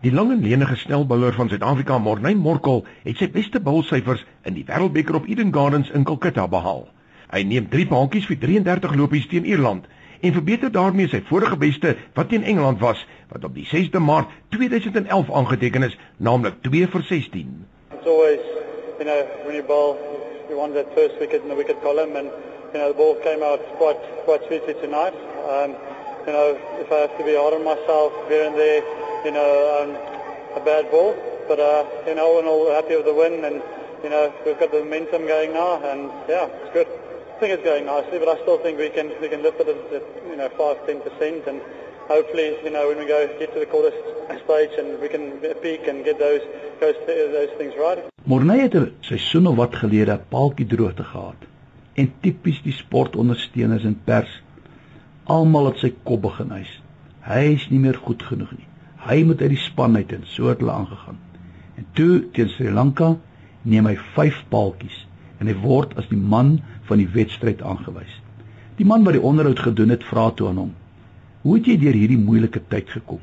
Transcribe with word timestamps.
Die 0.00 0.12
lang 0.12 0.30
en 0.32 0.40
lenige 0.40 0.76
snelbouler 0.80 1.34
van 1.36 1.48
Suid-Afrika, 1.48 1.98
Morney 1.98 2.32
Morkel, 2.34 2.86
het 3.04 3.18
sy 3.20 3.26
beste 3.28 3.60
bulsyfers 3.60 4.22
in 4.48 4.54
die 4.56 4.62
Wêreldbeker 4.64 5.18
op 5.18 5.26
Eden 5.28 5.50
Gardens 5.52 5.90
in 5.92 6.06
Kolkata 6.08 6.46
behaal. 6.48 6.86
Hy 7.28 7.42
neem 7.44 7.66
3 7.68 7.84
paadjies 7.90 8.24
vir 8.30 8.38
33 8.40 8.94
lopies 8.96 9.26
teen 9.28 9.44
Ierland 9.44 9.84
en 10.24 10.32
verbeter 10.32 10.72
daarmee 10.72 11.12
sy 11.12 11.20
vorige 11.28 11.58
beste 11.60 11.92
wat 12.16 12.32
teen 12.32 12.48
Engeland 12.48 12.80
was, 12.80 13.02
wat 13.28 13.44
op 13.44 13.52
die 13.52 13.66
6de 13.68 14.00
Maart 14.00 14.32
2011 14.56 15.34
aangeteken 15.36 15.84
is, 15.90 15.98
naamlik 16.16 16.56
2 16.64 16.88
vir 16.96 17.04
16. 17.10 17.52
It's 17.92 18.08
always, 18.08 18.40
you 18.96 19.04
know, 19.04 19.20
when 19.44 19.60
you 19.60 19.68
bowl, 19.68 20.00
you 20.48 20.56
want 20.56 20.80
that 20.80 20.88
first 20.96 21.20
wicket 21.20 21.44
in 21.44 21.52
the 21.52 21.60
wicket 21.60 21.76
column 21.84 22.16
and 22.16 22.32
you 22.72 22.80
know 22.80 22.88
the 22.88 22.96
ball 22.96 23.20
came 23.20 23.44
out 23.44 23.60
quite 23.76 24.00
quite 24.24 24.48
sweetly 24.48 24.80
tonight. 24.80 25.12
Um, 25.44 25.76
you 26.26 26.32
know, 26.32 26.58
if 26.78 26.92
I 26.92 27.06
have 27.06 27.16
to 27.18 27.24
be 27.24 27.34
hard 27.34 27.54
on 27.54 27.64
myself 27.64 28.12
here 28.28 28.44
and 28.44 28.56
there, 28.56 28.82
you 29.24 29.32
know, 29.32 29.50
um, 29.76 29.90
a 30.56 30.64
bad 30.64 30.90
ball, 30.90 31.14
but 31.48 31.58
uh, 31.58 31.84
you 32.06 32.14
know, 32.14 32.34
we're 32.34 32.46
all 32.46 32.70
happy 32.70 32.96
with 32.96 33.06
the 33.06 33.14
win 33.14 33.44
and 33.44 33.62
you 34.02 34.10
know 34.10 34.32
we've 34.44 34.58
got 34.58 34.70
the 34.72 34.82
momentum 34.82 35.26
going 35.26 35.52
now 35.52 35.82
and 35.82 36.10
yeah, 36.28 36.46
it's 36.46 36.72
good. 36.72 36.88
I 36.88 37.40
think 37.40 37.52
it's 37.54 37.64
going 37.64 37.86
nicely, 37.86 38.18
but 38.18 38.28
I 38.28 38.40
still 38.42 38.58
think 38.58 38.78
we 38.78 38.90
can 38.90 39.12
we 39.20 39.28
can 39.28 39.42
lift 39.42 39.60
it 39.60 39.68
at 39.68 40.02
you 40.28 40.36
know 40.36 40.48
five 40.60 40.84
ten 40.86 41.00
percent, 41.00 41.46
and 41.46 41.60
hopefully 42.08 42.56
you 42.64 42.70
know 42.70 42.88
when 42.88 42.98
we 42.98 43.06
go 43.06 43.26
get 43.38 43.52
to 43.54 43.60
the 43.60 43.66
quarter 43.66 43.92
stage 44.44 44.74
and 44.78 45.00
we 45.00 45.08
can 45.08 45.40
peak 45.62 45.86
and 45.88 46.04
get 46.04 46.18
those 46.18 46.42
those 46.80 46.96
those 47.06 47.52
things 47.58 47.74
right. 47.78 48.04
Morney 48.24 48.60
het 48.60 48.74
'n 48.74 48.96
seisoen 49.00 49.46
of 49.46 49.56
wat 49.56 49.74
gelede 49.74 50.12
'n 50.12 50.24
paaltjie 50.28 50.66
droogte 50.66 51.04
gehad. 51.04 51.40
En 51.94 52.12
tipies 52.20 52.62
die 52.62 52.72
sportondersteuners 52.72 53.84
en 53.84 54.00
pers, 54.04 54.42
almal 55.30 55.70
het 55.70 55.80
sy 55.82 55.92
kop 56.06 56.24
begin 56.26 56.52
eis. 56.54 56.70
Hy 57.26 57.42
is 57.54 57.66
nie 57.70 57.80
meer 57.82 57.98
goed 58.06 58.22
genoeg 58.26 58.50
nie. 58.56 58.66
Hy 59.06 59.22
moet 59.28 59.42
uit 59.44 59.52
die 59.54 59.62
span 59.62 59.96
uit 59.96 60.12
en 60.12 60.26
so 60.28 60.50
het 60.50 60.60
hulle 60.62 60.74
aangegaan. 60.74 61.20
En 61.78 61.86
toe 61.96 62.24
teen 62.34 62.50
Sri 62.52 62.72
Lanka 62.74 63.14
neem 63.62 63.86
hy 63.88 63.94
5 64.16 64.42
paaltjies 64.52 65.04
en 65.40 65.48
hy 65.48 65.56
word 65.62 65.94
as 66.00 66.08
die 66.10 66.18
man 66.18 66.58
van 66.88 67.00
die 67.00 67.08
wedstryd 67.14 67.62
aangewys. 67.64 68.12
Die 68.80 68.88
man 68.88 69.04
wat 69.06 69.16
die 69.16 69.24
onderhoud 69.24 69.60
gedoen 69.60 69.92
het, 69.94 70.04
vra 70.04 70.30
toe 70.36 70.48
aan 70.50 70.60
hom: 70.60 70.74
"Hoe 71.42 71.56
het 71.56 71.66
jy 71.68 71.76
deur 71.80 71.96
hierdie 71.96 72.20
moeilike 72.20 72.62
tyd 72.68 72.90
gekom?" 72.90 73.20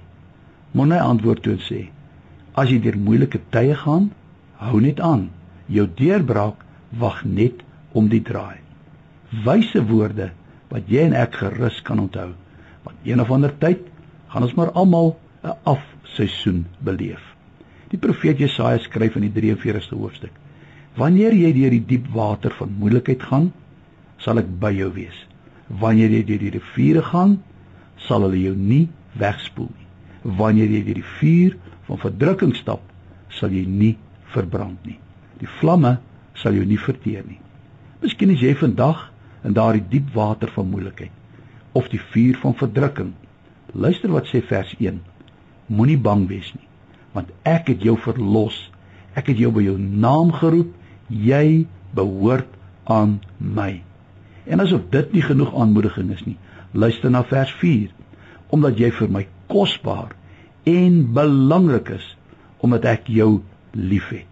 Monne 0.71 0.99
antwoord 1.02 1.44
toe 1.44 1.53
en 1.53 1.64
sê: 1.66 1.81
"As 2.53 2.69
jy 2.69 2.80
deur 2.81 2.97
moeilike 2.97 3.42
tye 3.49 3.75
gaan, 3.75 4.11
hou 4.58 4.81
net 4.81 4.99
aan. 4.99 5.30
Jou 5.67 5.88
deurbraak 5.95 6.66
wag 6.89 7.23
net 7.25 7.61
om 7.94 8.08
die 8.08 8.21
draai." 8.21 8.58
Wyse 9.45 9.86
woorde 9.86 10.31
wat 10.71 10.89
jy 10.91 11.05
en 11.07 11.15
ek 11.17 11.39
gerus 11.41 11.79
kan 11.87 11.99
onthou. 11.99 12.31
Want 12.83 13.07
een 13.07 13.21
of 13.21 13.31
ander 13.31 13.53
tyd 13.59 13.85
gaan 14.31 14.43
ons 14.43 14.55
maar 14.57 14.71
almal 14.71 15.15
'n 15.43 15.55
afseisoen 15.63 16.65
beleef. 16.79 17.23
Die 17.89 17.99
profeet 17.99 18.39
Jesaja 18.39 18.77
skryf 18.77 19.15
in 19.15 19.29
die 19.29 19.41
43ste 19.41 19.95
hoofstuk: 19.95 20.31
Wanneer 20.95 21.33
jy 21.33 21.53
deur 21.53 21.69
die 21.69 21.85
diep 21.85 22.07
water 22.13 22.51
van 22.51 22.75
moeilikheid 22.79 23.23
gaan, 23.23 23.51
sal 24.17 24.37
ek 24.37 24.49
by 24.59 24.71
jou 24.71 24.91
wees. 24.93 25.27
Wanneer 25.67 26.09
jy 26.09 26.23
deur 26.25 26.39
die 26.39 26.53
riviere 26.57 27.03
gaan, 27.03 27.37
sal 27.97 28.21
hulle 28.21 28.39
jou 28.41 28.55
nie 28.55 28.87
wegspoel 29.13 29.69
nie. 29.69 29.87
Wanneer 30.37 30.69
jy 30.69 30.83
deur 30.83 30.99
die 31.02 31.11
vuur 31.19 31.57
van 31.87 31.97
verdrukking 31.97 32.55
stap, 32.55 32.81
sal 33.29 33.53
jy 33.53 33.65
nie 33.65 33.97
verbrand 34.33 34.85
nie. 34.85 34.99
Die 35.39 35.49
vlamme 35.59 35.97
sal 36.37 36.57
jou 36.57 36.65
nie 36.65 36.79
verteer 36.81 37.23
nie. 37.27 37.39
Miskien 38.02 38.33
is 38.33 38.41
jy 38.41 38.53
vandag 38.57 39.07
in 39.43 39.53
daardie 39.57 39.85
diep 39.89 40.09
water 40.13 40.52
van 40.55 40.69
moeilikheid 40.71 41.13
of 41.77 41.89
die 41.93 42.02
vuur 42.02 42.38
van 42.41 42.55
verdrukking. 42.57 43.11
Luister 43.73 44.09
wat 44.09 44.30
sê 44.31 44.41
vers 44.41 44.71
1. 44.80 45.02
Moenie 45.67 45.99
bang 45.99 46.25
wees 46.30 46.49
nie, 46.55 46.66
want 47.13 47.30
ek 47.45 47.69
het 47.73 47.83
jou 47.85 47.97
verlos. 48.02 48.58
Ek 49.13 49.30
het 49.30 49.38
jou 49.38 49.52
by 49.53 49.65
jou 49.67 49.75
naam 49.77 50.31
geroep 50.33 50.73
jy 51.08 51.67
behoort 51.93 52.49
aan 52.83 53.20
my. 53.37 53.81
En 54.48 54.64
asof 54.64 54.87
dit 54.92 55.14
nie 55.14 55.23
genoeg 55.23 55.54
aanmoediging 55.55 56.11
is 56.15 56.23
nie, 56.25 56.37
luister 56.71 57.11
na 57.11 57.23
vers 57.27 57.52
4, 57.59 57.92
omdat 58.55 58.80
jy 58.80 58.92
vir 58.95 59.11
my 59.11 59.25
kosbaar 59.52 60.15
en 60.67 61.02
belangrik 61.15 61.92
is 61.95 62.14
omdat 62.64 62.87
ek 62.89 63.09
jou 63.11 63.42
liefhet. 63.75 64.27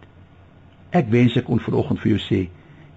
Ek 0.95 1.09
wens 1.11 1.35
ek 1.37 1.47
kon 1.47 1.61
vanoggend 1.61 2.01
vir 2.01 2.16
jou 2.16 2.22
sê, 2.23 2.39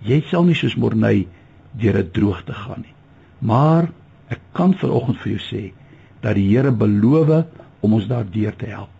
jy 0.06 0.20
sal 0.30 0.46
nie 0.46 0.56
soos 0.58 0.78
Morney 0.78 1.26
deur 1.72 1.98
'n 1.98 2.10
droogte 2.12 2.52
gaan 2.52 2.80
nie. 2.80 2.94
Maar 3.38 3.90
ek 4.28 4.40
kan 4.52 4.74
vanoggend 4.74 5.18
vir 5.18 5.32
jou 5.32 5.40
sê 5.40 5.72
dat 6.20 6.34
die 6.34 6.48
Here 6.48 6.72
beloof 6.72 7.44
om 7.80 7.92
ons 7.92 8.06
daardeur 8.06 8.56
te 8.56 8.66
help. 8.66 8.90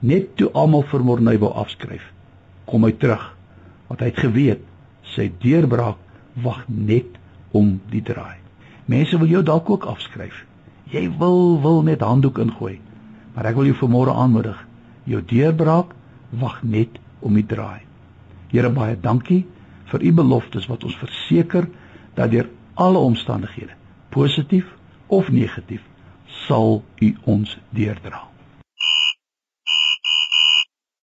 Net 0.00 0.36
toe 0.36 0.50
almal 0.52 0.82
vir 0.82 1.04
Morney 1.04 1.38
wou 1.38 1.52
afskryf, 1.52 2.12
kom 2.64 2.84
hy 2.84 2.92
terug 2.92 3.34
want 3.88 4.00
hy 4.00 4.06
het 4.06 4.20
geweet 4.20 4.60
sy 5.02 5.30
deurbraak 5.40 5.96
wag 6.44 6.64
net 6.68 7.16
om 7.56 7.80
die 7.90 8.02
draai. 8.04 8.36
Mense 8.88 9.18
wil 9.18 9.28
jou 9.28 9.42
dalk 9.42 9.70
ook 9.70 9.86
afskryf. 9.88 10.44
Jy 10.92 11.08
wil 11.18 11.60
wil 11.60 11.82
net 11.82 12.04
handdoek 12.04 12.38
ingooi. 12.38 12.78
Maar 13.34 13.50
ek 13.50 13.56
wil 13.56 13.68
jou 13.70 13.76
vanmôre 13.80 14.14
aanmoedig. 14.14 14.58
Jou 15.04 15.22
deurbraak 15.24 15.94
wag 16.40 16.62
net 16.62 16.98
om 17.20 17.36
die 17.36 17.46
draai. 17.46 17.80
Here 18.52 18.70
baie 18.72 18.96
dankie 19.00 19.46
vir 19.88 20.04
u 20.04 20.12
beloftes 20.12 20.68
wat 20.68 20.84
ons 20.84 20.96
verseker 21.00 21.68
dat 22.18 22.30
deur 22.30 22.48
alle 22.74 22.98
omstandighede, 22.98 23.72
positief 24.08 24.66
of 25.06 25.30
negatief, 25.30 25.82
sal 26.26 26.84
u 26.98 27.16
ons 27.24 27.58
deurdra. 27.70 28.22